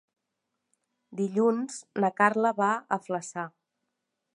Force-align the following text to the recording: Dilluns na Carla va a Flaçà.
Dilluns 1.21 1.77
na 2.05 2.13
Carla 2.23 2.57
va 2.65 2.75
a 2.99 3.01
Flaçà. 3.09 3.49